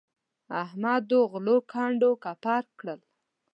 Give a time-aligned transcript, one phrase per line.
[0.63, 2.99] احمد دوی غلو کنډ او کپر کړل.